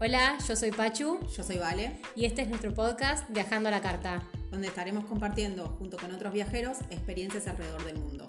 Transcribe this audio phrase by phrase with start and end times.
[0.00, 1.18] Hola, yo soy Pachu.
[1.36, 1.98] Yo soy Vale.
[2.14, 4.22] Y este es nuestro podcast Viajando a la Carta.
[4.48, 8.24] Donde estaremos compartiendo, junto con otros viajeros, experiencias alrededor del mundo.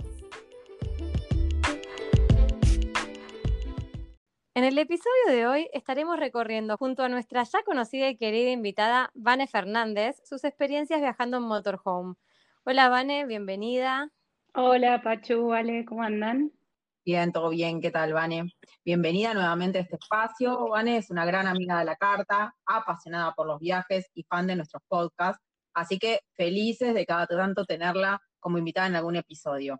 [4.55, 9.11] En el episodio de hoy estaremos recorriendo junto a nuestra ya conocida y querida invitada,
[9.13, 12.15] Vane Fernández, sus experiencias viajando en motorhome.
[12.63, 14.09] Hola Vane, bienvenida.
[14.55, 16.51] Hola Pachu, Vale, ¿cómo andan?
[17.05, 18.53] Bien, todo bien, ¿qué tal, Vane?
[18.83, 20.67] Bienvenida nuevamente a este espacio.
[20.67, 24.57] Vane es una gran amiga de la carta, apasionada por los viajes y fan de
[24.57, 25.41] nuestros podcasts,
[25.73, 29.79] así que felices de cada tanto tenerla como invitada en algún episodio.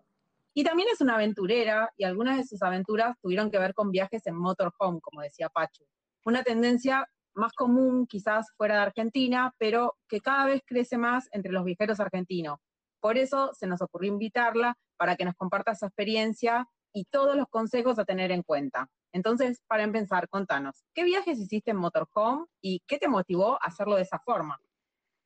[0.53, 4.25] Y también es una aventurera y algunas de sus aventuras tuvieron que ver con viajes
[4.25, 5.83] en motorhome, como decía Pachu.
[6.23, 11.51] Una tendencia más común quizás fuera de Argentina, pero que cada vez crece más entre
[11.51, 12.59] los viajeros argentinos.
[13.01, 17.47] Por eso se nos ocurrió invitarla para que nos comparta su experiencia y todos los
[17.47, 18.89] consejos a tener en cuenta.
[19.11, 23.95] Entonces, para empezar, contanos, ¿qué viajes hiciste en motorhome y qué te motivó a hacerlo
[23.95, 24.59] de esa forma?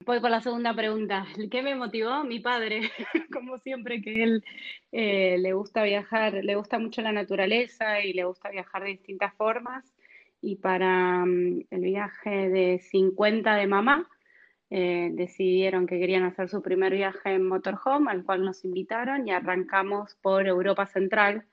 [0.06, 1.26] Voy por la segunda pregunta.
[1.50, 2.24] ¿Qué me motivó?
[2.24, 2.82] Mi padre,
[3.34, 4.44] como siempre que él
[4.92, 9.34] eh, le gusta viajar, le gusta mucho la naturaleza y le gusta viajar de distintas
[9.36, 9.86] formas.
[10.42, 14.09] Y para mm, el viaje de 50 de mamá,
[14.76, 19.32] eh, decidieron que querían hacer su primer viaje en motorhome, al cual nos invitaron y
[19.32, 21.46] arrancamos por Europa Central,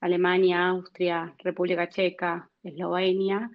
[0.00, 3.50] Alemania, Austria, República Checa, Eslovenia.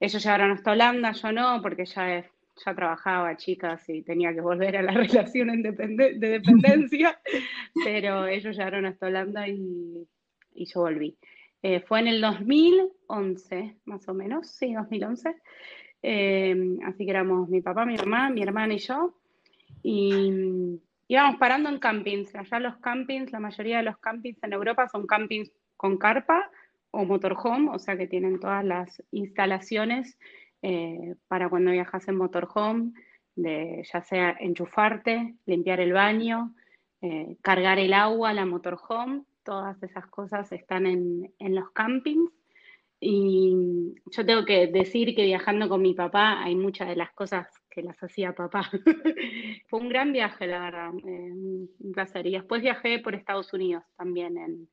[0.00, 2.24] Ellos llegaron hasta Holanda, yo no, porque ya,
[2.64, 5.72] ya trabajaba, chicas, y tenía que volver a la relación de
[6.18, 7.20] dependencia,
[7.84, 10.06] pero ellos llegaron hasta Holanda y,
[10.54, 11.16] y yo volví.
[11.62, 15.34] Eh, fue en el 2011, más o menos, sí, 2011.
[16.02, 19.14] Eh, así que éramos mi papá, mi mamá, mi hermana y yo.
[19.82, 22.34] Y íbamos parando en campings.
[22.36, 26.50] Allá los campings, la mayoría de los campings en Europa son campings con carpa
[26.90, 30.18] o motorhome, o sea que tienen todas las instalaciones
[30.60, 32.92] eh, para cuando viajas en motorhome,
[33.36, 36.54] de ya sea enchufarte, limpiar el baño,
[37.00, 42.30] eh, cargar el agua, la motorhome, todas esas cosas están en, los campings.
[43.00, 47.46] Y yo tengo que decir que viajando con mi papá hay muchas de las cosas
[47.70, 48.68] que las hacía papá.
[49.68, 52.26] Fue un gran viaje, la verdad, eh, un placer.
[52.26, 54.68] Y después viajé por Estados Unidos también en,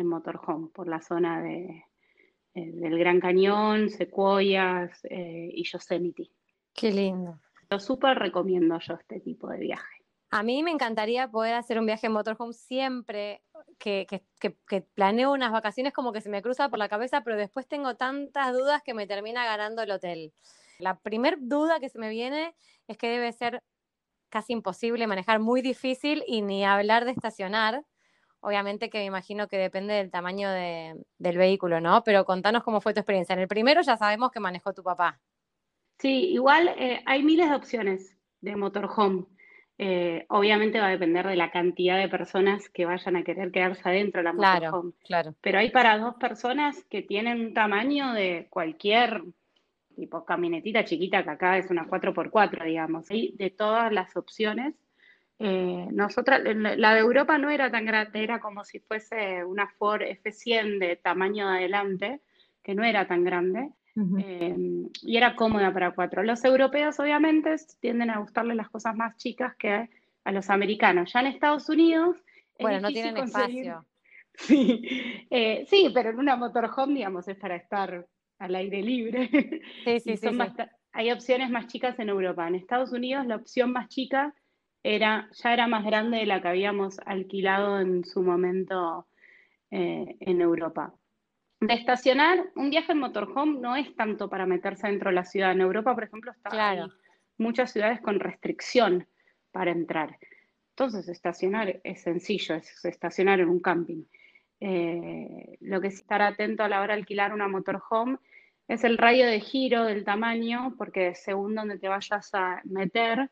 [0.00, 1.84] en motorhome, por la zona de,
[2.54, 6.30] eh, del Gran Cañón, Sequoias eh, y Yosemite.
[6.74, 7.38] Qué lindo.
[7.68, 10.04] Lo súper recomiendo yo este tipo de viaje.
[10.32, 13.42] A mí me encantaría poder hacer un viaje en motorhome siempre
[13.78, 17.36] que, que, que, planeo unas vacaciones como que se me cruza por la cabeza, pero
[17.36, 20.32] después tengo tantas dudas que me termina ganando el hotel.
[20.78, 22.54] La primer duda que se me viene
[22.86, 23.62] es que debe ser
[24.28, 27.84] casi imposible manejar, muy difícil y ni hablar de estacionar.
[28.40, 32.02] Obviamente que me imagino que depende del tamaño del vehículo, ¿no?
[32.04, 33.34] Pero contanos cómo fue tu experiencia.
[33.34, 35.20] En el primero ya sabemos que manejó tu papá.
[35.98, 39.26] Sí, igual eh, hay miles de opciones de motorhome.
[39.76, 43.86] Eh, obviamente va a depender de la cantidad de personas que vayan a querer quedarse
[43.86, 44.92] adentro de la motorhome.
[45.04, 45.34] Claro.
[45.40, 49.22] Pero hay para dos personas que tienen un tamaño de cualquier
[49.96, 53.10] tipo camionetita chiquita, que acá es una 4x4, digamos.
[53.10, 54.74] Hay de todas las opciones
[55.42, 60.02] eh, nosotras, la de Europa no era tan grande, era como si fuese una Ford
[60.02, 62.20] F100 de tamaño de adelante,
[62.62, 63.70] que no era tan grande,
[64.18, 64.54] eh,
[65.00, 66.22] y era cómoda para cuatro.
[66.22, 69.88] Los europeos, obviamente, tienden a gustarle las cosas más chicas que
[70.24, 71.10] a los americanos.
[71.10, 72.18] Ya en Estados Unidos.
[72.58, 73.86] Bueno, no tienen espacio.
[74.32, 74.80] Sí,
[75.28, 78.06] eh, sí, pero en una motorhome, digamos, es para estar
[78.38, 79.28] al aire libre.
[79.84, 80.28] Sí, sí, sí,
[80.92, 82.46] Hay opciones más chicas en Europa.
[82.46, 84.32] En Estados Unidos, la opción más chica
[84.82, 89.06] era, ya era más grande de la que habíamos alquilado en su momento
[89.70, 90.94] eh, en Europa.
[91.60, 95.52] De estacionar, un viaje en motorhome no es tanto para meterse dentro de la ciudad.
[95.52, 96.90] En Europa, por ejemplo, están
[97.36, 99.06] muchas ciudades con restricción
[99.52, 100.18] para entrar.
[100.70, 104.04] Entonces, estacionar es sencillo, es estacionar en un camping.
[104.60, 108.18] Eh, lo que es estar atento a la hora de alquilar una motorhome
[108.68, 113.30] es el radio de giro del tamaño, porque según donde te vayas a meter,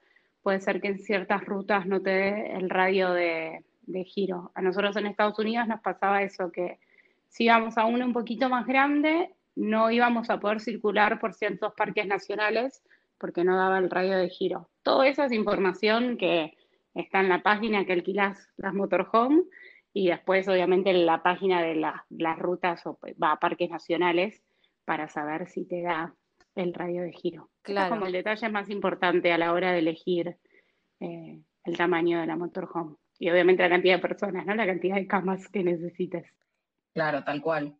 [0.48, 3.62] puede ser que en ciertas rutas no te dé el radio de,
[4.06, 4.50] giro.
[4.54, 6.78] A nosotros en Estados Unidos nos pasaba eso, que
[7.28, 11.74] si íbamos a uno un poquito más grande, no íbamos a poder circular por ciertos
[11.74, 12.82] parques nacionales
[13.18, 14.70] porque no daba el radio de giro.
[14.82, 16.56] Toda esa es información que
[16.94, 19.42] está en la página que alquilas las motorhome
[19.92, 24.42] y después obviamente en la página de las rutas o va a parques nacionales
[24.86, 26.14] para saber si te da
[26.58, 27.50] el radio de giro.
[27.62, 27.87] Claro.
[27.87, 30.38] Es como el detalle más importante a la hora de elegir
[31.00, 32.96] eh, el tamaño de la motorhome.
[33.19, 34.55] Y obviamente la cantidad de personas, ¿no?
[34.55, 36.26] La cantidad de camas que necesites.
[36.94, 37.76] Claro, tal cual.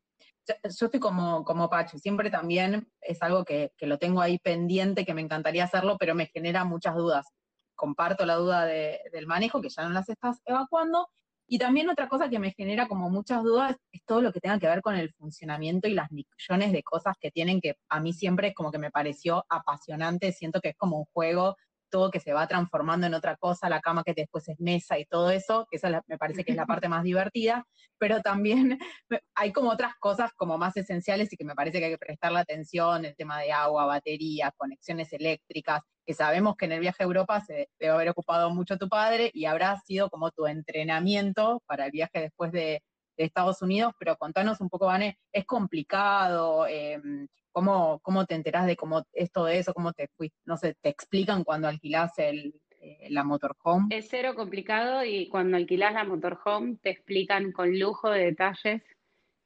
[0.47, 5.05] yo estoy como, como Pacho, siempre también es algo que, que, lo tengo ahí pendiente,
[5.05, 7.27] que me encantaría hacerlo, pero me genera muchas dudas.
[7.75, 11.09] Comparto la duda del manejo, que ya no las estás evacuando,
[11.49, 14.59] y también otra cosa que me genera como muchas dudas es todo lo que tenga
[14.59, 18.13] que ver con el funcionamiento y las millones de cosas que tienen que a mí
[18.13, 21.57] siempre es como que me pareció apasionante, siento que es como un juego
[21.91, 25.07] todo que se va transformando en otra cosa, la cama que después es mesa y
[25.07, 27.67] todo eso, que esa me parece que es la parte más divertida,
[27.99, 28.79] pero también
[29.35, 32.41] hay como otras cosas como más esenciales y que me parece que hay que prestarle
[32.41, 37.07] atención, el tema de agua, baterías, conexiones eléctricas, que sabemos que en el viaje a
[37.07, 41.87] Europa se debe haber ocupado mucho tu padre y habrá sido como tu entrenamiento para
[41.87, 42.83] el viaje después de,
[43.25, 48.77] Estados Unidos, pero contanos un poco, Vane, es complicado, em, ¿Cómo, ¿Cómo te enterás de
[48.77, 49.75] cómo es todo eso?
[49.75, 50.09] ¿Cómo te?
[50.45, 53.89] No sé, ¿te explican cuando alquilás el, eh, la motorhome?
[53.91, 58.83] Es cero complicado y cuando alquilás la motorhome te explican con lujo de detalles,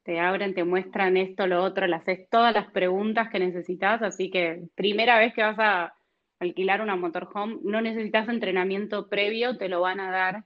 [0.03, 4.31] te abren, te muestran esto, lo otro, le haces todas las preguntas que necesitas, así
[4.31, 5.95] que primera vez que vas a
[6.41, 10.45] alquilar una motorhome, no necesitas entrenamiento previo, te lo van a dar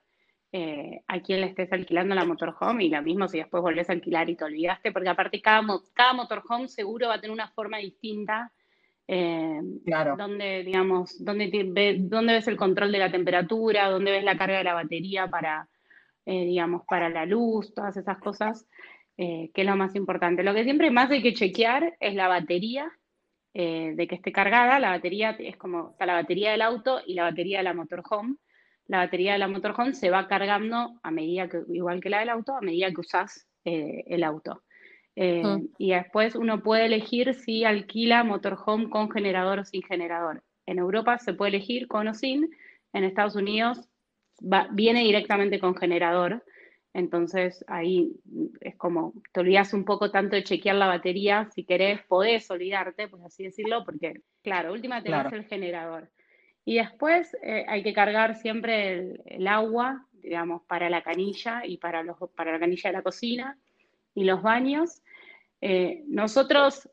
[0.59, 3.93] eh, a quien le estés alquilando la motorhome y lo mismo si después volvés a
[3.93, 5.63] alquilar y te olvidaste, porque aparte cada,
[5.93, 8.51] cada motorhome seguro va a tener una forma distinta.
[9.07, 10.17] Eh, claro.
[10.17, 14.73] Donde, digamos, donde, ves el control de la temperatura, donde ves la carga de la
[14.73, 15.69] batería para,
[16.25, 18.67] eh, digamos, para la luz, todas esas cosas,
[19.15, 20.43] que es lo más importante.
[20.43, 22.91] Lo que siempre más hay que chequear es la batería,
[23.53, 24.79] de que esté cargada.
[24.79, 28.37] La batería es como, está la batería del auto y la batería de la motorhome
[28.89, 32.29] la batería de la motorhome se va cargando a medida que, igual que la del
[32.29, 34.63] auto, a medida que usas eh, el auto.
[35.17, 35.69] Eh, mm.
[35.79, 40.43] Y después uno puede elegir si alquila motorhome con generador o sin generador.
[40.67, 42.51] En Europa se puede elegir con o sin,
[42.93, 43.89] en Estados Unidos
[44.73, 46.45] viene directamente con generador.
[46.93, 48.13] Entonces ahí
[48.61, 53.09] es como, te olvidas un poco tanto de chequear la batería, si querés podés olvidarte,
[53.09, 56.09] por así decirlo, porque claro, última te el generador.
[56.69, 62.03] Y después eh, hay que cargar siempre el, agua, digamos, para la canilla y para,
[62.03, 63.57] los, para la canilla de la cocina
[64.15, 65.01] y los baños.
[65.61, 66.91] Eh, nosotros,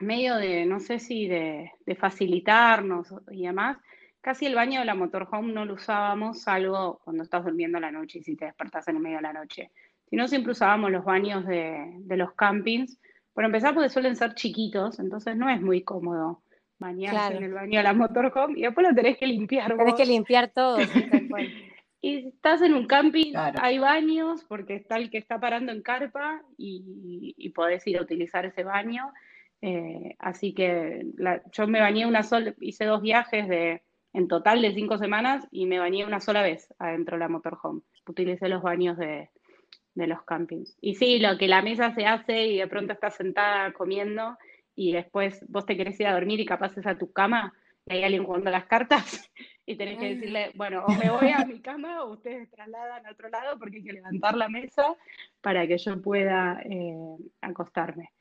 [0.00, 3.78] medio de, no sé si de, facilitarnos y demás,
[4.20, 8.18] casi el baño de la motorhome no lo usábamos, salvo cuando estás durmiendo la noche
[8.18, 9.70] y si te despertás en el medio de la noche.
[10.10, 12.98] Si no, siempre usábamos los baños de, de los campings.
[13.32, 16.42] Por empezar, porque suelen ser chiquitos, entonces no es muy cómodo
[16.78, 19.76] bañarse en el baño de la motorhome y después lo tenés que limpiar.
[19.76, 20.78] Tenés que limpiar todo.
[22.00, 26.42] y estás en un camping, hay baños porque está el que está parando en carpa
[26.56, 29.12] y, podés ir a utilizar ese baño.
[29.60, 31.04] Eh, así que
[31.52, 33.82] yo me bañé una sola, hice dos viajes de,
[34.12, 37.82] en total de cinco semanas y me bañé una sola vez adentro de la motorhome.
[38.06, 39.30] Utilicé los baños de,
[39.94, 40.76] de los campings.
[40.80, 44.38] Y sí, lo que la mesa se hace y de pronto estás sentada comiendo
[44.78, 47.52] y después vos te querés ir a dormir y capaz es a tu cama
[47.84, 49.28] y hay alguien jugando las cartas
[49.66, 53.10] y tenés que decirle, bueno, o me voy a mi cama o ustedes trasladan a
[53.10, 54.94] otro lado porque hay que levantar la mesa
[55.40, 58.12] para que yo pueda eh, acostarme.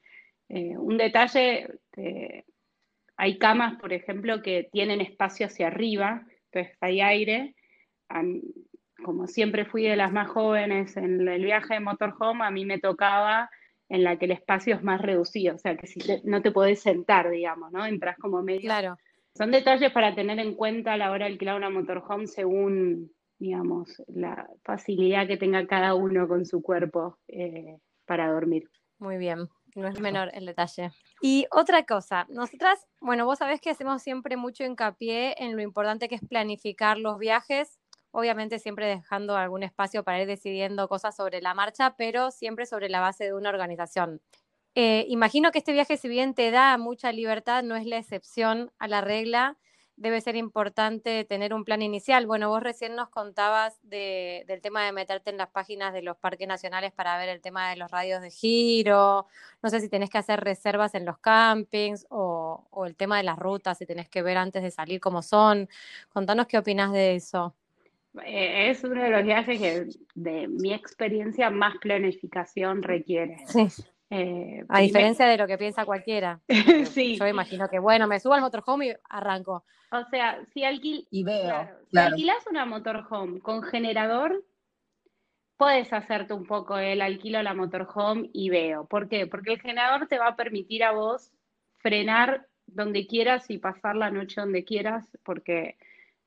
[0.50, 2.44] Eh, un detalle, eh,
[3.18, 7.56] hay camas, por ejemplo, que tienen espacio hacia arriba, entonces hay aire.
[9.04, 12.80] Como siempre fui de las más jóvenes en el viaje de motorhome, a mí me
[12.80, 13.48] tocaba
[13.90, 16.82] en la que el espacio es más reducido, o sea, que si no te podés
[16.82, 17.86] sentar, digamos, ¿no?
[17.86, 18.62] Entras como medio.
[18.62, 18.98] Claro.
[19.36, 24.02] Son detalles para tener en cuenta a la hora de alquilar una motorhome según, digamos,
[24.08, 28.70] la facilidad que tenga cada uno con su cuerpo eh, para dormir.
[28.98, 30.90] Muy bien, no es menor el detalle.
[31.22, 36.10] Y otra cosa, nosotras, bueno, vos sabés que hacemos siempre mucho hincapié en lo importante
[36.10, 37.80] que es planificar los viajes
[38.18, 42.90] obviamente siempre dejando algún espacio para ir decidiendo cosas sobre la marcha, pero siempre sobre
[42.90, 44.22] la base de una organización.
[44.74, 48.72] Eh, imagino que este viaje, si bien te da mucha libertad, no es la excepción
[48.80, 49.60] a la regla.
[49.98, 52.26] Debe ser importante tener un plan inicial.
[52.26, 56.48] Bueno, vos recién nos contabas del tema de meterte en las páginas de los parques
[56.48, 59.28] nacionales para ver el tema de los radios de giro.
[59.62, 63.24] No sé si tenés que hacer reservas en los campings o, o el tema de
[63.24, 65.70] las rutas, si tenés que ver antes de salir cómo son.
[66.10, 67.56] Contanos qué opinas de eso.
[68.26, 73.38] Eh, es uno de los viajes que de mi experiencia más planificación requiere.
[73.48, 73.68] Sí.
[74.10, 76.40] Eh, a diferencia de lo que piensa cualquiera.
[76.92, 77.18] sí.
[77.18, 79.66] Yo imagino que, bueno, me subo al motorhome y arranco.
[79.92, 81.08] O sea, si, alquil...
[81.12, 84.44] y veo, si alquilas una motorhome con generador,
[85.58, 88.86] puedes hacerte un poco el alquilo a la motorhome y veo.
[88.86, 89.28] ¿Por qué?
[89.28, 91.32] Porque el generador te va a permitir a vos
[91.78, 95.78] frenar donde quieras y pasar la noche donde quieras, porque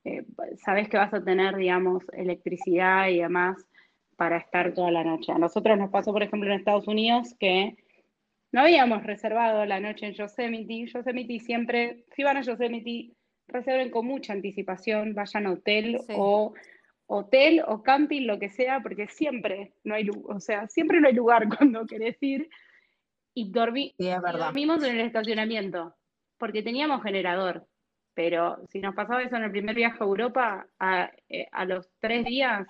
[0.03, 0.25] eh,
[0.63, 3.57] sabes que vas a tener, digamos, electricidad y demás
[4.15, 5.31] para estar toda la noche.
[5.31, 7.75] A nosotros nos pasó, por ejemplo, en Estados Unidos que
[8.51, 10.87] no habíamos reservado la noche en Yosemite.
[10.87, 13.15] Yosemite siempre, si van a Yosemite,
[13.47, 16.53] reserven con mucha anticipación, vayan a hotel o
[17.07, 21.13] hotel o camping, lo que sea, porque siempre no hay, o sea, siempre no hay
[21.13, 22.49] lugar cuando querés ir.
[23.33, 25.95] Y, dormí, dormimos en el estacionamiento,
[26.37, 27.65] porque teníamos generador.
[28.23, 31.89] Pero si nos pasaba eso en el primer viaje a Europa, a, eh, a los
[31.99, 32.67] tres días,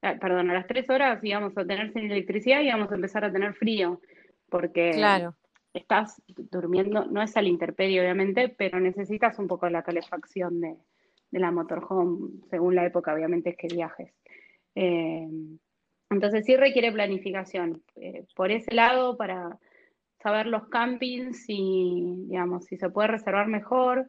[0.00, 3.30] perdón, a las tres horas íbamos a tener sin electricidad y íbamos a empezar a
[3.30, 4.00] tener frío
[4.48, 5.34] porque claro.
[5.74, 10.74] estás durmiendo, no es al interpedio obviamente, pero necesitas un poco la calefacción de,
[11.32, 14.14] la motorhome, según la época obviamente que viajes.
[14.74, 15.28] Eh,
[16.08, 17.82] entonces sí requiere planificación.
[17.96, 19.58] Eh, por ese lado, para
[20.22, 24.06] saber los campings y, digamos, si se puede reservar mejor.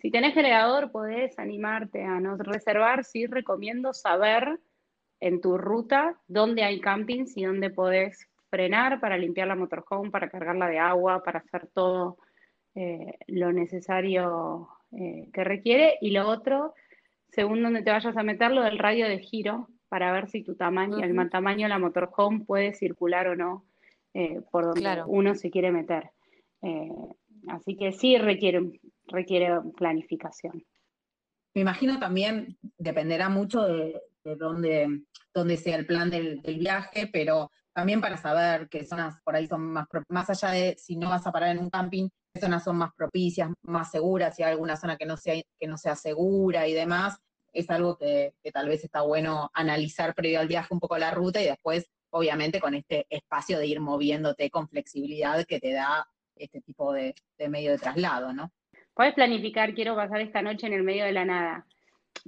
[0.00, 3.04] Si tenés generador, podés animarte a no reservar.
[3.04, 4.58] Sí recomiendo saber
[5.20, 10.30] en tu ruta dónde hay campings y dónde podés frenar, para limpiar la motorhome, para
[10.30, 12.18] cargarla de agua, para hacer todo
[12.74, 15.98] eh, lo necesario eh, que requiere.
[16.00, 16.74] Y lo otro,
[17.28, 20.54] según donde te vayas a meter, lo del radio de giro, para ver si tu
[20.54, 23.66] tamaño, el tamaño de la motorhome puede circular o no
[24.14, 26.10] eh, por donde uno se quiere meter.
[27.48, 28.80] así que sí requiere,
[29.10, 30.64] requiere planificación.
[31.54, 35.02] Me imagino también, dependerá mucho de, dónde,
[35.34, 39.62] dónde, sea el plan del, viaje, pero también para saber qué zonas por ahí son
[39.72, 42.76] más, más allá de si no vas a parar en un camping, qué zonas son
[42.76, 46.68] más propicias, más seguras, si hay alguna zona que no sea, que no sea segura
[46.68, 47.18] y demás,
[47.52, 51.40] es algo que, tal vez está bueno analizar previo al viaje un poco la ruta
[51.40, 56.60] y después, obviamente, con este espacio de ir moviéndote con flexibilidad que te da este
[56.60, 57.14] tipo de,
[57.48, 58.52] medio de traslado, ¿no?
[59.00, 61.66] Puedes planificar, quiero pasar esta noche en el medio de la nada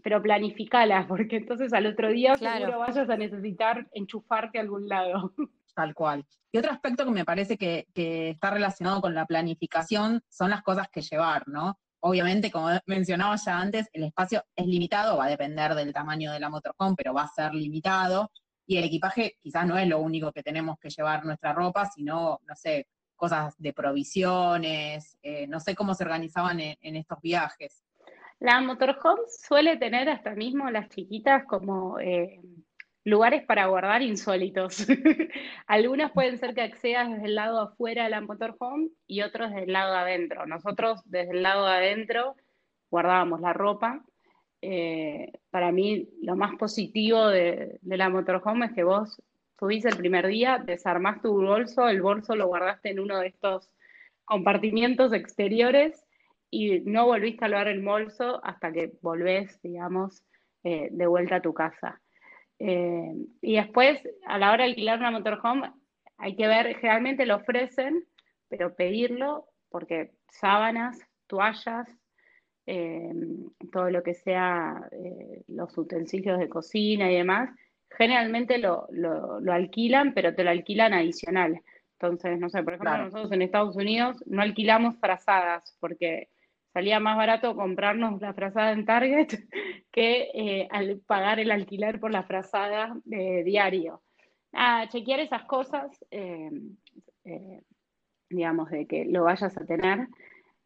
[0.02, 5.35] pero planificala, porque entonces al otro día seguro vayas a necesitar enchufarte a algún lado.
[5.75, 6.25] Tal cual.
[6.50, 10.88] Y otro aspecto que me parece que, está relacionado con la planificación son las cosas
[10.88, 11.79] que llevar, ¿no?
[12.00, 16.41] Obviamente, como mencionaba ya antes, el espacio es limitado, va a depender del tamaño de
[16.41, 18.33] la motorhome, pero va a ser limitado.
[18.67, 22.41] Y el equipaje quizás no es lo único que tenemos que llevar nuestra ropa, sino,
[22.49, 22.87] no sé,
[23.23, 27.85] cosas de provisiones, eh, no sé cómo se organizaban en estos viajes.
[28.41, 32.41] La motorhome suele tener hasta mismo las chiquitas como eh,
[33.05, 34.85] lugares para guardar insólitos.
[35.69, 39.67] Algunas pueden ser que accedas desde el lado afuera de la motorhome y otros desde
[39.67, 40.45] el lado de adentro.
[40.47, 42.35] Nosotros desde el lado de adentro
[42.91, 44.05] guardábamos la ropa.
[44.62, 49.23] Eh, para mí lo más positivo de la motorhome es que vos
[49.62, 53.71] subís el primer día, desarmás tu bolso, el bolso lo guardaste en uno de estos
[54.25, 56.04] compartimientos exteriores
[56.50, 60.25] y no volviste a lavar el bolso hasta que volvés, digamos,
[60.64, 62.00] eh, de vuelta a tu casa.
[62.59, 65.71] Eh, y después, a la hora de alquilar una motorhome,
[66.16, 68.04] hay que ver, generalmente lo ofrecen,
[68.49, 71.88] pero pedirlo, porque sábanas, toallas,
[72.66, 73.12] eh,
[73.71, 74.88] todo lo que sea
[75.47, 77.50] los utensilios de cocina y demás,
[77.99, 78.87] generalmente lo,
[79.51, 81.61] alquilan, pero te lo alquilan adicional.
[81.93, 86.29] Entonces, no sé, por ejemplo, nosotros en Estados Unidos no alquilamos frazadas porque
[86.73, 89.29] salía más barato comprarnos la frazada en Target
[89.93, 94.03] que eh, al pagar el alquiler por la frazada de diario.
[94.53, 96.51] Ah, chequear esas cosas, eh,
[97.25, 97.63] eh,
[98.29, 100.09] digamos, de que lo vayas a tener.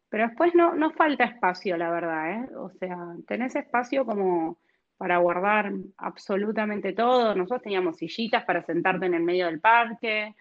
[0.09, 4.57] Pero después no, no falta espacio, la verdad, O sea, tenés espacio como
[4.97, 7.35] para guardar absolutamente todo.
[7.35, 10.35] Nosotros teníamos sillitas para sentarte en el medio del parque,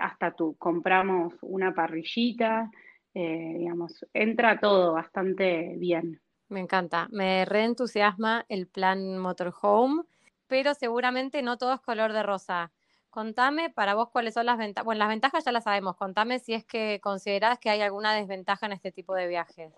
[0.00, 2.70] hasta tú compramos una parrillita.
[3.14, 6.20] Eh, digamos, entra todo bastante bien.
[6.48, 10.02] Me encanta, me reentusiasma el plan motorhome,
[10.48, 12.72] pero seguramente no todo es color de rosa.
[13.10, 14.84] Contame para vos cuáles son las ventajas.
[14.84, 15.96] Bueno, las ventajas ya las sabemos.
[15.96, 19.72] Contame si es que considerás que hay alguna desventaja en este tipo de viajes.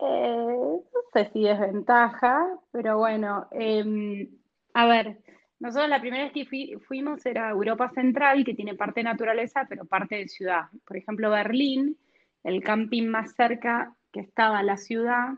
[0.00, 0.80] Eh,
[1.14, 4.28] sé si desventaja, pero bueno, em,
[4.74, 5.18] a ver,
[5.60, 9.86] nosotros la primera vez que fuimos era Europa Central, que tiene parte de naturaleza, pero
[9.86, 10.64] parte de ciudad.
[10.86, 11.96] Por ejemplo, Berlín
[12.44, 15.30] el camping más cerca que estaba la ciudad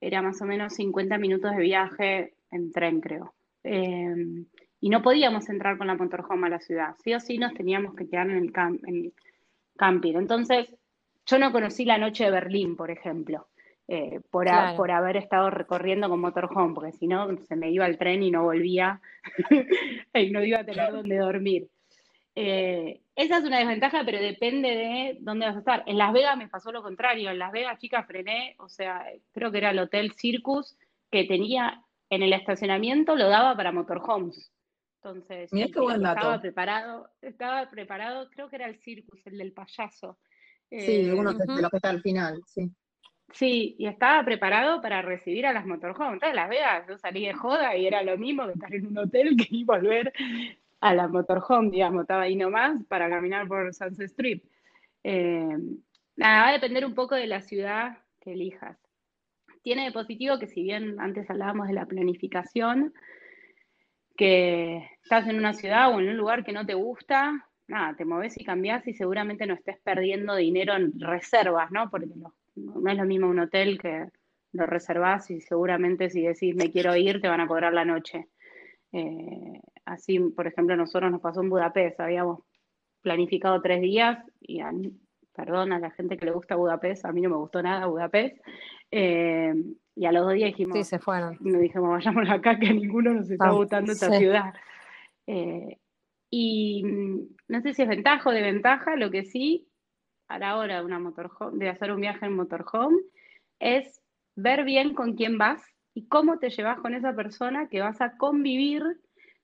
[0.00, 3.34] era más o menos 50 minutos de viaje en tren, creo.
[3.62, 4.46] Em,
[4.80, 6.94] y no podíamos entrar con la motorhome a la ciudad.
[7.04, 9.12] Sí o sí nos teníamos que quedar en el,
[9.76, 10.14] camping.
[10.14, 10.74] Entonces,
[11.26, 13.48] yo no conocí la noche de Berlín, por ejemplo,
[13.88, 17.96] eh, por, por haber estado recorriendo con motorhome, porque si no, se me iba el
[17.96, 19.00] tren y no volvía
[20.14, 21.68] y no iba a tener donde dormir.
[22.34, 25.82] Eh, esa es una desventaja, pero depende de dónde vas a estar.
[25.86, 27.30] En Las Vegas me pasó lo contrario.
[27.30, 30.76] En Las Vegas, chicas, frené, o sea, creo que era el Hotel Circus
[31.10, 34.52] que tenía en el estacionamiento, lo daba para motorhomes.
[35.02, 36.20] Entonces, Mirá sí, qué buen dato.
[36.20, 40.18] estaba preparado, estaba preparado, creo que era el circus, el del payaso.
[40.70, 41.60] Sí, Eh, uno de ujú.
[41.60, 42.70] los que está al final, sí.
[43.32, 46.14] Sí, y estaba preparado para recibir a las motorhome.
[46.14, 48.98] Entonces, Las Vegas, yo salí de joda y era lo mismo que estar en un
[48.98, 50.12] hotel que ir volver
[50.80, 54.44] a la motorhome, digamos, estaba ahí nomás para caminar por Sunset Strip.
[55.04, 55.56] Eh,
[56.16, 58.78] nada, va a depender un poco de la ciudad que elijas.
[59.62, 62.94] Tiene de positivo que si bien antes hablábamos de la planificación,
[64.16, 68.04] que estás en una ciudad o en un lugar que no te gusta, nada, te
[68.04, 71.90] moves y cambias y seguramente no estés perdiendo dinero en reservas, ¿no?
[71.90, 74.06] Porque no, no es lo mismo un hotel que
[74.52, 78.28] lo reservas y seguramente si decís me quiero ir te van a cobrar la noche.
[78.92, 82.40] Eh, así, por ejemplo, nosotros nos pasó en Budapest, habíamos
[83.02, 84.92] planificado tres días y a mí,
[85.34, 88.36] perdón a la gente que le gusta Budapest, a mí no me gustó nada Budapest,
[88.90, 89.54] eh,
[89.94, 91.36] y a los dos días dijimos, Sí, se fueron.
[91.40, 94.18] nos dijimos, vayamos acá que a ninguno nos está Ah, gustando esta sí.
[94.18, 94.54] ciudad.
[95.26, 95.78] Eh,
[96.30, 99.67] y mm, no sé si es ventaja o de ventaja, lo que sí,
[100.28, 102.98] a la hora de, hacer un viaje en motorhome,
[103.58, 104.00] es
[104.36, 105.62] ver bien con quién vas
[105.94, 108.82] y cómo te llevas con esa persona que vas a convivir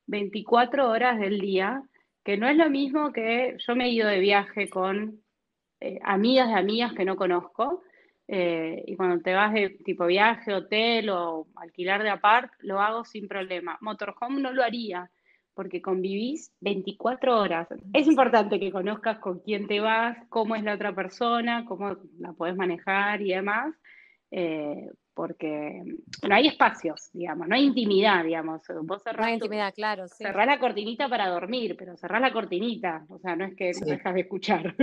[0.07, 1.83] 24 horas del día,
[2.23, 5.21] que no es lo mismo que yo me he ido de viaje con
[5.81, 7.83] eh, amigas de amigas que no conozco,
[8.29, 13.05] eh, y cuando te vas de tipo viaje, hotel o alquilar de apart, lo hago
[13.05, 13.76] sin problema.
[13.81, 15.11] Motorhome no lo haría,
[15.54, 17.68] porque convivís 24 horas.
[17.92, 22.32] Es importante que conozcas con quién te vas, cómo es la otra persona, cómo la
[22.32, 23.75] podés manejar y demás,
[24.30, 25.82] eh, porque
[26.28, 28.62] no hay espacios, digamos, no hay intimidad, digamos.
[28.82, 30.25] Vos No cerrás, tu- intimidad, claro, sí.
[30.25, 33.80] cerrás la cortinita para dormir, pero cerrás la cortinita, o sea, no es que Sí.
[33.82, 34.75] no dejas de escuchar.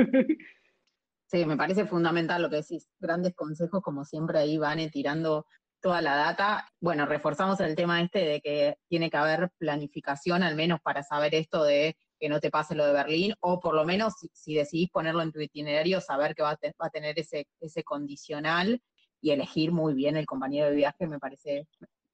[1.25, 2.89] Sí, me parece fundamental lo que decís.
[2.99, 5.45] Grandes consejos, como siempre, ahí van tirando
[5.81, 6.67] toda la data.
[6.79, 11.35] Bueno, reforzamos el tema este de que tiene que haber planificación, al menos para saber
[11.35, 14.89] esto de que no te pase lo de Berlín, o por lo menos si, decidís
[14.91, 18.79] ponerlo en tu itinerario, saber que va a, te- va a tener ese, ese condicional
[19.19, 21.67] y elegir muy bien el compañero de viaje, me parece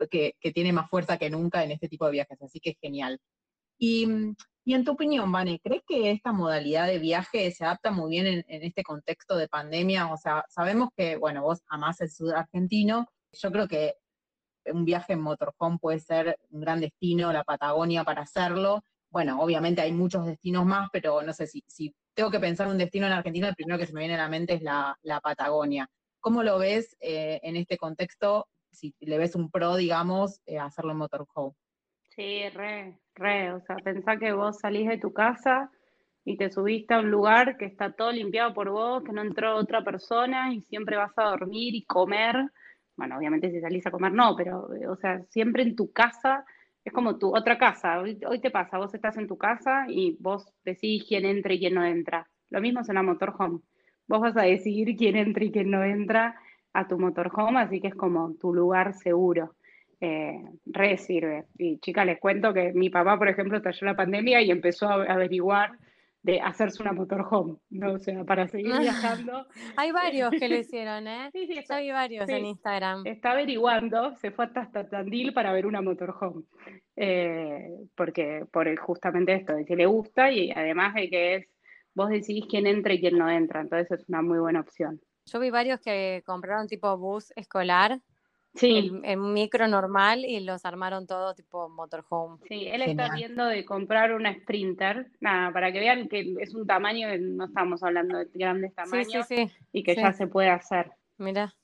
[0.09, 2.77] que, que tiene más fuerza que nunca en este tipo de viajes, así que es
[2.81, 3.19] genial.
[3.77, 4.07] Y,
[4.65, 8.27] y en tu opinión, Vane, ¿crees que esta modalidad de viaje se adapta muy bien
[8.27, 10.11] en, en este contexto de pandemia?
[10.11, 13.07] O sea, sabemos que, bueno, vos amás el sur argentino,
[13.41, 13.95] yo creo que
[14.65, 18.83] un viaje en motorhome puede ser un gran destino, la Patagonia para hacerlo.
[19.09, 22.77] Bueno, obviamente hay muchos destinos más, pero no sé si, si tengo que pensar un
[22.77, 25.21] destino en Argentina, el primero que se me viene a la mente es la, la
[25.21, 25.89] Patagonia.
[26.19, 28.47] ¿Cómo lo ves eh, en este contexto?
[28.71, 31.53] Si le ves un pro, digamos, eh, hacerlo en motorhome.
[32.15, 33.53] Sí, re, re.
[33.53, 35.71] O sea, pensá que vos salís de tu casa
[36.25, 39.55] y te subiste a un lugar que está todo limpiado por vos, que no entró
[39.55, 42.35] otra persona y siempre vas a dormir y comer.
[42.97, 46.43] Bueno, obviamente si salís a comer no, pero, eh, o sea, siempre en tu casa
[46.83, 47.99] es como tu otra casa.
[47.99, 51.59] Hoy, hoy te pasa, vos estás en tu casa y vos decidís quién entra y
[51.59, 52.27] quién no entra.
[52.49, 53.59] Lo mismo es en la motorhome.
[54.07, 56.35] Vos vas a decidir quién entra y quién no entra
[56.73, 59.55] a tu motorhome, así que es como tu lugar seguro.
[59.99, 60.43] Eh,
[60.97, 61.45] sirve.
[61.57, 65.03] Y chicas, les cuento que mi papá, por ejemplo, estalló la pandemia y empezó a
[65.03, 65.71] averiguar
[66.27, 67.93] de hacerse una motorhome, ¿no?
[67.93, 69.47] O sea, para seguir viajando.
[69.77, 71.29] Hay varios que lo hicieron, ¿eh?
[71.33, 72.33] Sí, sí, está, vi varios sí.
[72.33, 73.07] en Instagram.
[73.07, 76.43] está averiguando, se fue hasta, hasta Tandil para ver una motorhome.
[76.95, 81.47] Eh, porque por el- justamente esto, de que le gusta y además de que es,
[81.93, 84.99] vos decidís quién entra y quién no entra, entonces es una muy buena opción.
[85.25, 87.99] Yo vi varios que compraron tipo bus escolar,
[88.57, 92.39] Sí, el, el micro normal y los armaron todo tipo motorhome.
[92.47, 96.65] Sí, él está viendo de comprar una Sprinter, nada, para que vean que es un
[96.65, 99.51] tamaño, no estamos hablando de grandes tamaños sí, sí.
[99.71, 100.01] y que sí.
[100.01, 100.91] ya se puede hacer.
[101.17, 101.55] Mira.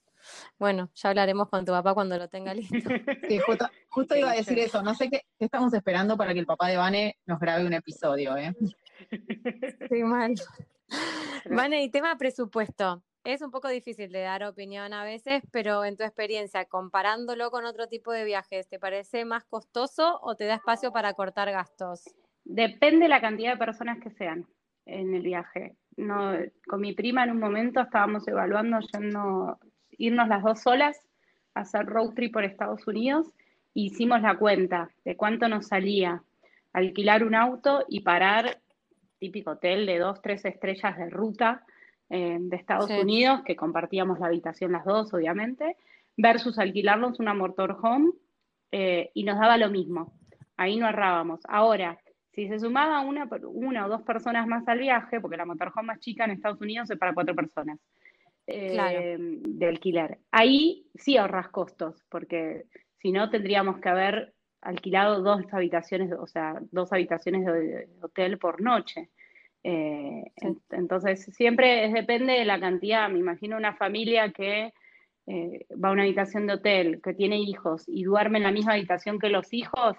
[0.57, 2.77] Bueno, ya hablaremos con tu papá cuando lo tenga listo.
[3.27, 4.81] Sí, justo, justo iba a decir eso.
[4.81, 7.73] No sé qué, qué estamos esperando para que el papá de Vane nos grabe un
[7.73, 8.53] episodio, ¿eh?
[9.89, 10.35] Sí, mal.
[11.49, 13.03] Vane, y tema presupuesto.
[13.23, 17.63] Es un poco difícil de dar opinión a veces, pero en tu experiencia, comparándolo con
[17.63, 22.03] otro tipo de viajes, ¿te parece más costoso o te da espacio para cortar gastos?
[22.43, 24.45] Depende la cantidad de personas que sean
[24.85, 25.77] en el viaje.
[25.95, 26.33] No,
[26.67, 29.57] con mi prima en un momento estábamos evaluando yendo,
[29.91, 30.99] irnos las dos solas
[31.53, 33.27] a hacer road trip por Estados Unidos.
[33.73, 36.21] e Hicimos la cuenta de cuánto nos salía
[36.73, 38.59] alquilar un auto y parar,
[39.17, 41.65] típico hotel de dos, tres estrellas de ruta
[42.15, 42.99] eh, de Estados Sí.
[42.99, 45.77] Unidos, que compartíamos la habitación las dos, obviamente,
[46.15, 48.11] versus alquilarnos una motorhome
[48.71, 50.13] eh, y nos daba lo mismo.
[50.55, 51.39] Ahí no errábamos.
[51.47, 51.97] Ahora,
[52.31, 55.99] si se sumaba una, una o dos personas más al viaje, porque la motorhome más
[55.99, 57.79] chica en Estados Unidos es para cuatro personas
[58.45, 58.99] eh, Claro.
[59.59, 62.65] de alquiler, ahí sí ahorras costos, porque
[62.99, 68.61] si no tendríamos que haber alquilado dos habitaciones, o sea, dos habitaciones de hotel por
[68.61, 69.09] noche.
[69.63, 70.25] Eh,
[70.71, 73.09] entonces, siempre depende de la cantidad.
[73.09, 74.73] Me imagino una familia que
[75.25, 78.73] eh, va a una habitación de hotel, que tiene hijos y duerme en la misma
[78.73, 79.95] habitación que los hijos,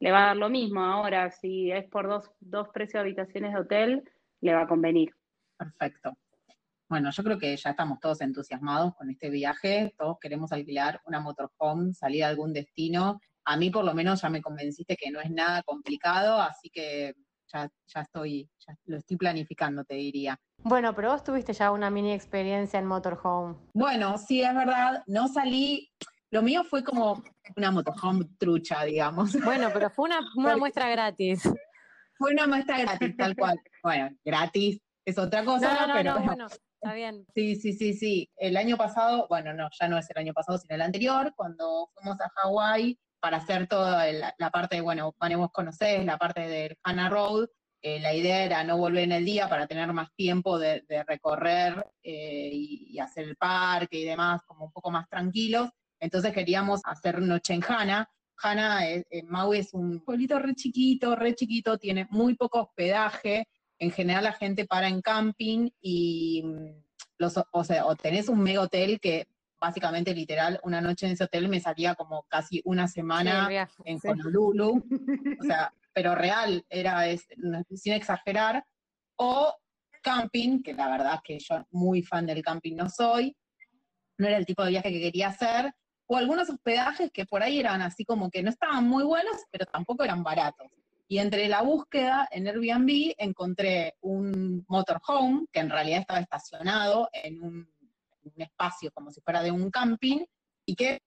[0.00, 0.80] le va a dar lo mismo.
[0.80, 5.14] Ahora, si es por dos, dos precios de habitaciones de hotel, le va a convenir.
[5.56, 6.16] Perfecto.
[6.88, 11.20] Bueno, yo creo que ya estamos todos entusiasmados con este viaje, todos queremos alquilar una
[11.20, 13.20] motorhome, salir a algún destino.
[13.46, 17.14] A mí por lo menos ya me convenciste que no es nada complicado, así que
[17.54, 20.38] ya, ya estoy, ya lo estoy planificando, te diría.
[20.58, 23.56] Bueno, pero vos tuviste ya una mini experiencia en motorhome.
[23.72, 25.90] Bueno, sí, es verdad, no salí,
[26.30, 27.22] lo mío fue como
[27.56, 29.32] una motorhome trucha, digamos.
[29.44, 31.42] Bueno, pero fue una, una muestra gratis.
[32.16, 33.60] Fue una muestra gratis, tal cual.
[33.82, 37.26] Bueno, gratis es otra cosa, no, pero no, bueno, está bien.
[37.34, 38.30] Sí, sí, sí, sí.
[38.36, 41.90] El año pasado, bueno, no, ya no es el año pasado, sino el anterior, cuando
[41.94, 47.08] fuimos a Hawái, para hacer toda la, parte, bueno, vos conocés, la parte del Hannah
[47.08, 47.46] Road,
[47.80, 51.86] eh, la idea era no volver en el día para tener más tiempo de, recorrer
[52.02, 55.70] eh, y, hacer el parque y demás, como un poco más tranquilos.
[55.98, 58.06] Entonces queríamos hacer noche en Hana.
[58.36, 63.48] Hana, eh, Maui es un pueblito re chiquito, re chiquito, tiene muy poco hospedaje.
[63.78, 66.84] En general la gente para en camping y mm,
[67.16, 69.28] los, o sea, o tenés un mega hotel que
[69.64, 73.48] básicamente literal, una noche en ese hotel me salía como casi una semana
[73.84, 74.84] en Honolulu,
[75.40, 77.04] o sea, pero real, era
[77.74, 78.62] sin exagerar,
[79.16, 79.54] o
[80.02, 83.34] camping, que la verdad que yo muy fan del camping no soy,
[84.18, 85.72] no era el tipo de viaje que quería hacer,
[86.06, 89.64] o algunos hospedajes que por ahí eran así como que no estaban muy buenos, pero
[89.64, 90.68] tampoco eran baratos.
[91.08, 97.42] Y entre la búsqueda en Airbnb encontré un motorhome que en realidad estaba estacionado en
[97.42, 97.73] un
[98.24, 100.24] un espacio como si fuera de un camping
[100.66, 101.00] y que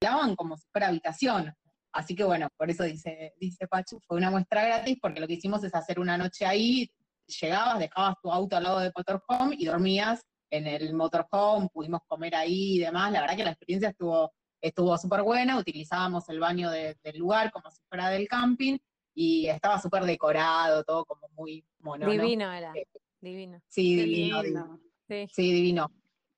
[0.00, 1.52] hablaban como si fuera habitación.
[1.92, 5.34] Así que bueno, por eso dice, dice Pachu, fue una muestra gratis porque lo que
[5.34, 6.90] hicimos es hacer una noche ahí,
[7.26, 12.34] llegabas, dejabas tu auto al lado de motorhome y dormías en el motorhome, pudimos comer
[12.34, 13.10] ahí y demás.
[13.12, 17.70] La verdad que la experiencia estuvo estuvo súper buena, utilizábamos el baño del lugar como
[17.70, 18.78] si fuera del camping
[19.14, 22.10] y estaba súper decorado, todo como muy mono.
[22.10, 22.86] Divino era, eh,
[23.20, 23.60] divino.
[23.68, 24.80] Sí, divino.
[25.08, 25.26] Sí.
[25.32, 25.52] sí.
[25.52, 25.90] divino.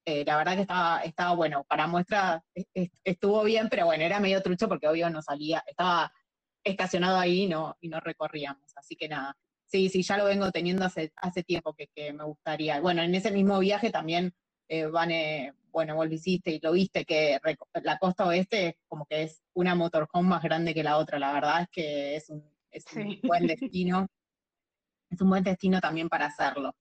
[0.09, 2.42] Eh, la verdad que estaba, estaba bueno, para muestra
[3.05, 6.11] estuvo bien, pero bueno, era medio trucho porque obvio no salía, estaba
[6.64, 9.37] estacionado ahí no, y no recorríamos, así que nada.
[9.66, 12.81] Sí, sí, ya lo vengo teniendo hace, hace tiempo que, me gustaría.
[12.81, 14.33] Bueno, en ese mismo viaje también,
[14.68, 17.38] eh, Vane, bueno, vos lo hiciste y lo viste, que
[17.83, 21.18] la costa oeste como que es una motorhome más grande que la otra.
[21.18, 24.07] La verdad es que es un, es un buen destino.
[25.11, 26.75] Es un buen destino también para hacerlo.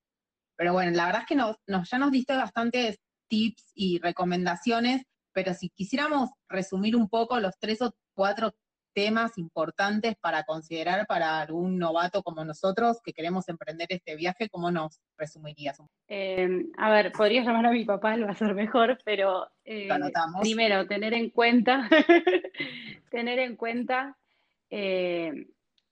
[0.55, 5.03] Pero bueno, la verdad es que nos, nos, ya nos diste bastantes tips y recomendaciones,
[5.33, 8.53] pero si quisiéramos resumir un poco los tres o cuatro
[8.97, 14.71] temas importantes para considerar para algún novato como nosotros que queremos emprender este viaje, ¿cómo
[14.71, 15.77] nos resumirías?
[16.07, 19.87] Em, a ver, podría llamar a mi papá, lo va a ser mejor, pero eh,
[20.41, 21.87] primero, tener en cuenta,
[23.11, 24.17] tener en cuenta
[24.71, 25.45] eh,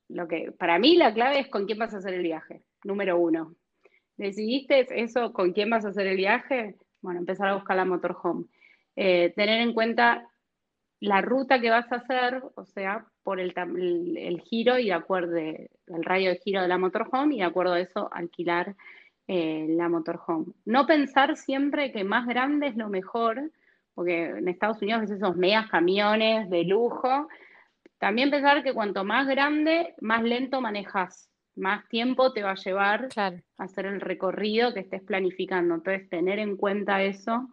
[0.07, 3.19] lo que para mí la clave es con quién vas a hacer el viaje, número
[3.19, 3.53] uno.
[4.17, 6.75] ¿Decidiste eso con quién vas a hacer el viaje?
[7.05, 8.45] Bueno, empezar a buscar la motorhome.
[8.95, 10.27] Eh, tener en cuenta
[10.99, 13.53] la ruta que vas a hacer, o sea, por el,
[14.43, 17.79] giro y de acuerdo, el radio de giro de la motorhome y de acuerdo a
[17.79, 18.75] eso alquilar
[19.27, 20.53] eh, la motorhome.
[20.65, 23.51] No pensar siempre que más grande es lo mejor,
[23.93, 27.27] porque en Estados Unidos ves esos megas camiones de lujo.
[27.99, 33.09] También pensar que cuanto más grande, más lento manejas más tiempo te va a llevar
[33.15, 35.75] a hacer el recorrido que estés planificando.
[35.75, 37.49] Entonces, tener en cuenta eso,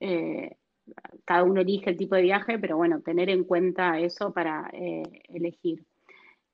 [0.00, 0.56] eh,
[1.24, 5.02] cada uno elige el tipo de viaje, pero bueno, tener en cuenta eso para eh,
[5.28, 5.84] elegir.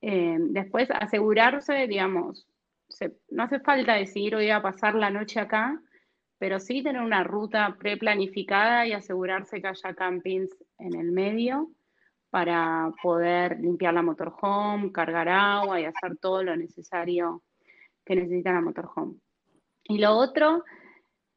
[0.01, 2.47] Eh, después, asegurarse, digamos,
[3.29, 5.81] no hace falta decidir hoy a pasar la noche acá,
[6.37, 11.69] pero sí tener una ruta preplanificada y asegurarse que haya campings en el medio
[12.33, 17.43] para poder limpiar la motorhome, cargar agua y hacer todo lo necesario
[18.03, 19.17] que necesita la motorhome.
[19.83, 20.63] Y lo otro,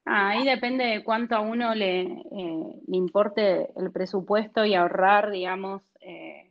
[0.06, 6.48] ahí depende de cuánto a uno le, eh, importe el presupuesto y ahorrar, digamos, eh,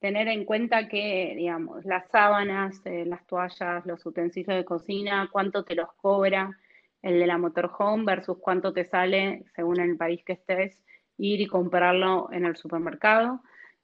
[0.00, 5.62] tener en cuenta que, digamos, las sábanas, eh, las toallas, los utensilios de cocina, cuánto
[5.62, 6.58] te los cobra
[7.02, 10.82] el de la motorhome versus cuánto te sale, según el país que estés,
[11.18, 13.40] ir y comprarlo en el supermercado.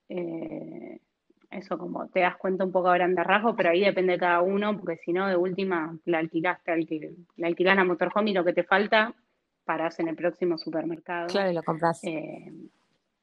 [0.09, 1.01] Eh,
[1.51, 4.43] eso como te das cuenta un poco a grandes rasgos, pero ahí depende de cada
[4.43, 6.71] uno, porque si no, de última, la alquilaste,
[7.37, 9.15] la alquilás la motorhome y lo que te falta,
[9.65, 11.29] parás en el próximo supermercado.
[11.29, 12.03] Claro, y lo compras.
[12.05, 12.53] Eh,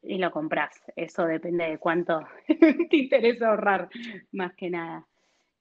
[0.01, 0.81] y lo compras.
[0.95, 2.21] Eso depende de cuánto
[2.89, 3.89] te interesa ahorrar,
[4.31, 5.05] más que nada.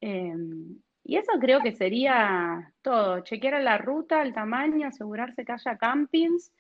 [0.01, 3.21] Em, y eso creo que sería todo.
[3.21, 6.53] Chequear la ruta, el tamaño, asegurarse que haya campings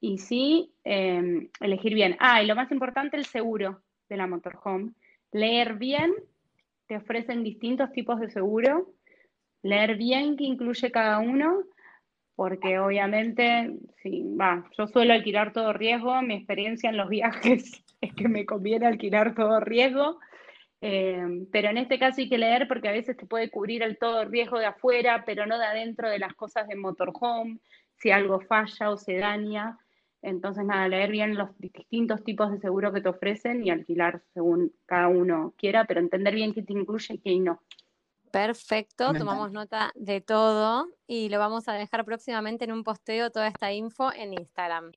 [0.00, 2.16] y sí, elegir bien.
[2.18, 4.92] Ah, y lo más importante, el seguro de la motorhome.
[5.32, 6.12] Leer bien,
[6.86, 8.92] te ofrecen distintos tipos de seguro.
[9.62, 11.62] Leer bien qué incluye cada uno,
[12.34, 16.20] porque obviamente, sí, va, yo suelo alquilar todo riesgo.
[16.20, 20.18] Mi experiencia en los viajes es que me conviene alquilar todo riesgo.
[20.82, 23.98] Em, pero en este caso hay que leer porque a veces te puede cubrir el
[23.98, 27.58] todo riesgo de afuera, pero no de adentro de las cosas de motorhome,
[27.98, 29.78] si algo falla o se daña.
[30.22, 34.72] Entonces, nada, leer bien los distintos tipos de seguro que te ofrecen y alquilar según
[34.86, 37.62] cada uno quiera, pero entender bien qué te incluye y qué no.
[38.30, 43.48] Perfecto, tomamos nota de todo y lo vamos a dejar próximamente en un posteo toda
[43.48, 44.92] esta info en Instagram.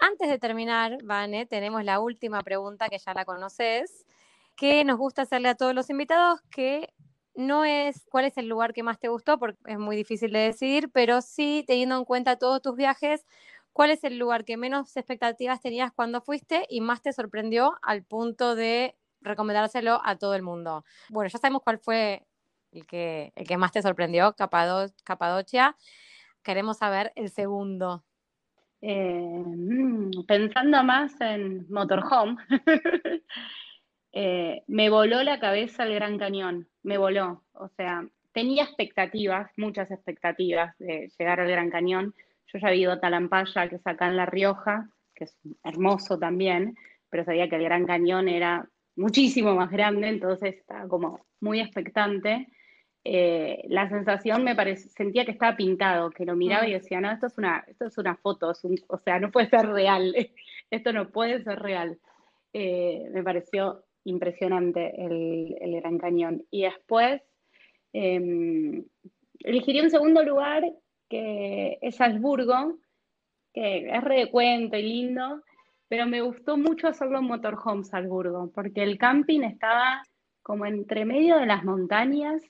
[0.00, 4.06] Antes de terminar, Vane, tenemos la última pregunta que ya la conoces,
[4.56, 6.92] que nos gusta hacerle a todos los invitados, que
[7.34, 10.40] no es cuál es el lugar que más te gustó, porque es muy difícil de
[10.40, 13.26] decidir, pero sí teniendo en cuenta todos tus viajes,
[13.72, 18.04] ¿cuál es el lugar que menos expectativas tenías cuando fuiste y más te sorprendió al
[18.04, 20.84] punto de recomendárselo a todo el mundo?
[21.08, 22.26] Bueno, ya sabemos cuál fue
[22.72, 25.76] el que, el que más te sorprendió, Capadocia.
[26.42, 28.04] Queremos saber el segundo.
[28.80, 32.36] Eh, mm, pensando más en motorhome,
[34.12, 37.44] eh, me voló la cabeza el Gran Cañón, me voló.
[37.52, 42.12] O sea, tenía expectativas, muchas expectativas de llegar al Gran Cañón.
[42.52, 46.18] Yo ya había ido a Talampaya, que es acá en La Rioja, que es hermoso
[46.18, 46.76] también,
[47.08, 52.48] pero sabía que el Gran Cañón era muchísimo más grande, entonces estaba como muy expectante.
[53.04, 57.10] Eh, la sensación me parecía, sentía que estaba pintado, que lo miraba y decía, no,
[57.10, 58.52] esto es una, esto es una foto,
[58.88, 60.14] o sea, no puede ser real,
[60.70, 61.98] esto no puede ser real.
[62.52, 66.44] Eh, me pareció impresionante el, el, Gran Cañón.
[66.50, 67.22] Y después
[67.92, 68.84] eh,
[69.40, 70.62] elegiría un segundo lugar
[71.12, 72.78] que es Salzburgo,
[73.52, 75.42] que es re de cuento y lindo,
[75.86, 80.02] pero me gustó mucho hacerlo en motorhome Salzburgo, porque el camping estaba
[80.42, 82.40] como entre medio de las montañas.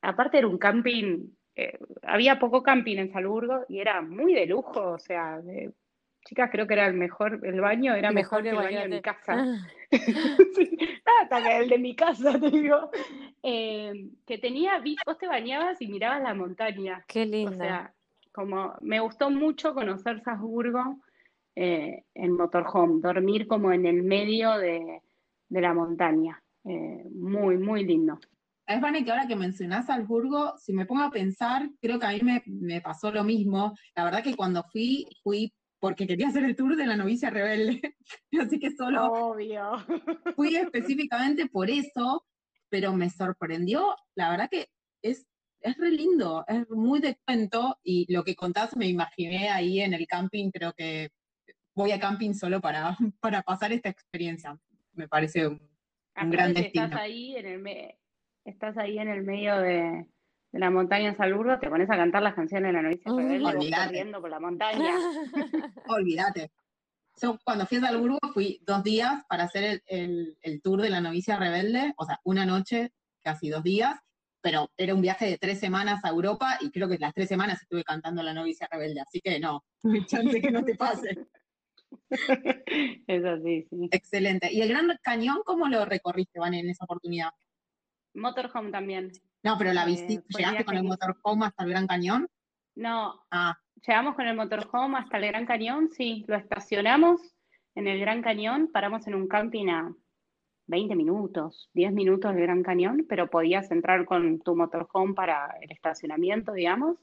[0.00, 1.26] Aparte era un camping,
[1.56, 5.38] eh, había poco camping en Salzburgo y era muy de lujo, o sea,
[6.28, 9.00] chicas, creo que era el mejor, el baño era mejor, que el baño de mi
[9.00, 9.34] casa.
[9.34, 9.66] Ah.
[11.22, 12.90] hasta que el de mi casa, te digo.
[13.42, 17.02] Eh, que tenía, vos te bañabas y mirabas la montaña.
[17.08, 17.52] Qué lindo.
[17.52, 17.94] O sea,
[18.30, 20.98] como me gustó mucho conocer Salzburgo
[21.56, 25.00] eh, en motorhome, dormir como en el medio de,
[25.48, 26.42] la montaña.
[26.64, 28.18] Eh, muy, muy lindo.
[28.66, 32.10] Es Vane, que ahora que mencionás Salzburgo, si me pongo a pensar, creo que a
[32.10, 33.74] mí me, me, pasó lo mismo.
[33.96, 37.96] La verdad que cuando fui, fui porque quería hacer el tour de la novicia rebelde.
[38.40, 39.84] Así que solo Obvio.
[40.34, 42.26] fui específicamente por eso,
[42.68, 43.94] pero me sorprendió.
[44.14, 44.68] La verdad que
[45.02, 45.26] es,
[45.60, 49.94] es re lindo, es muy de cuento y lo que contás me imaginé ahí en
[49.94, 50.50] el camping.
[50.50, 51.10] Creo que
[51.74, 54.58] voy a camping solo para, para pasar esta experiencia.
[54.92, 55.60] Me parece un,
[56.30, 56.86] gran destino.
[56.86, 57.94] Estás ahí, en el
[58.44, 60.06] estás ahí en el medio de,
[60.52, 64.20] de la montaña Salburgo, te pones a cantar las canciones de la novicia rebelde corriendo
[64.20, 64.94] por la montaña.
[65.88, 66.50] Olvídate.
[67.20, 71.36] Yo cuando fui a Salburgo fui dos días para hacer el, tour de la novicia
[71.36, 73.98] rebelde, o sea, una noche, casi dos días,
[74.40, 77.60] pero era un viaje de tres semanas a Europa y creo que las tres semanas
[77.60, 79.64] estuve cantando la novicia rebelde, así que no,
[80.06, 81.26] chance que no te pase.
[83.06, 83.88] Es así, sí.
[83.90, 84.52] Excelente.
[84.52, 87.30] ¿Y el Gran Cañón cómo lo recorriste, Van, en esa oportunidad?
[88.14, 89.12] Motorhome también.
[89.42, 92.28] No, pero la eh, ¿llegaste con el motorhome hasta el Gran Cañón?
[92.74, 93.58] No, ah.
[93.86, 97.20] llegamos con el motorhome hasta el Gran Cañón, sí, lo estacionamos
[97.74, 99.94] en el Gran Cañón, paramos en un camping a
[100.66, 105.70] 20 minutos, 10 minutos del Gran Cañón, pero podías entrar con tu motorhome para el
[105.72, 106.98] estacionamiento, digamos.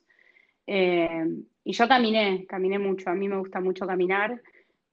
[0.67, 1.25] Eh,
[1.63, 4.41] y yo caminé, caminé mucho, a mí me gusta mucho caminar,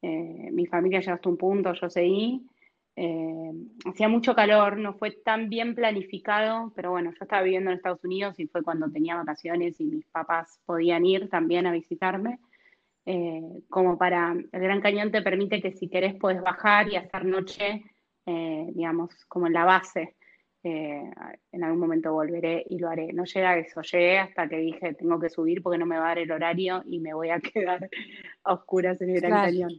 [0.01, 2.47] eh, mi familia llegó hasta un punto, yo seguí,
[2.95, 3.53] eh,
[3.87, 8.05] hacía mucho calor, no fue tan bien planificado, pero bueno, yo estaba viviendo en Estados
[8.05, 12.39] Unidos y fue cuando tenía vacaciones y mis papás podían ir también a visitarme.
[13.05, 17.25] Eh, como para el Gran Cañón te permite que si querés puedes bajar y hacer
[17.25, 17.83] noche,
[18.27, 20.17] eh, digamos, como en la base.
[20.65, 23.13] en algún momento volveré y lo haré.
[23.13, 26.05] No llega a eso, llegué hasta que dije tengo que subir porque no me va
[26.05, 27.89] a dar el horario y me voy a quedar
[28.45, 29.73] a oscuras en el Gran Cañón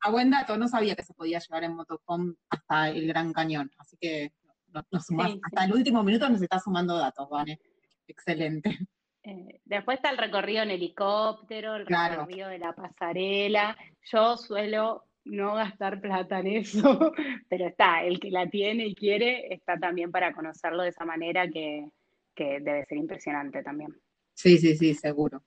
[0.00, 3.70] a buen dato, no sabía que se podía llegar en motorhome hasta el Gran Cañón,
[3.78, 4.32] así que
[4.74, 7.58] hasta el último minuto nos está sumando datos, ¿vale?
[8.06, 8.78] Excelente.
[9.22, 13.76] Eh, después está el recorrido en helicóptero, el recorrido de la pasarela.
[14.10, 17.12] Yo suelo, no gastar plata en eso,
[17.48, 21.48] pero está, el que la tiene y quiere está también para conocerlo de esa manera
[21.48, 21.88] que,
[22.34, 23.94] que debe ser impresionante también.
[24.34, 25.42] Sí, sí, sí, seguro.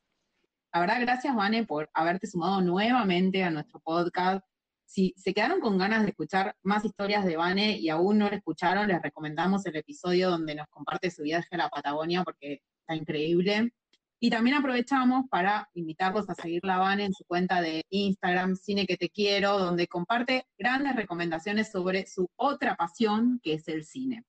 [0.74, 4.46] La verdad, gracias, Vane, por haberte sumado nuevamente a nuestro podcast.
[4.86, 8.38] Si se quedaron con ganas de escuchar más historias de Vane y aún no la
[8.38, 12.96] escucharon, les recomendamos el episodio donde nos comparte su viaje a la Patagonia porque está
[12.96, 13.74] increíble.
[14.22, 18.86] Y también aprovechamos para invitarlos a seguir la Vane en su cuenta de Instagram, Cine
[18.86, 24.24] que te quiero, donde comparte grandes recomendaciones sobre su otra pasión, que es el cine.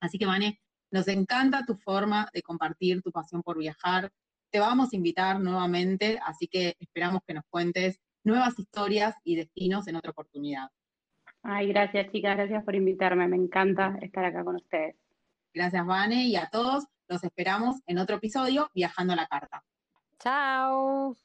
[0.00, 4.10] Así que, Vane, nos encanta tu forma de compartir tu pasión por viajar.
[4.50, 9.86] Te vamos a invitar nuevamente, así que esperamos que nos cuentes nuevas historias y destinos
[9.86, 10.68] en otra oportunidad.
[11.42, 14.96] Ay, gracias chicas, gracias por invitarme, me encanta estar acá con ustedes.
[15.54, 19.62] Gracias Vane y a todos los esperamos en otro episodio Viajando a la Carta.
[20.18, 21.16] Chao.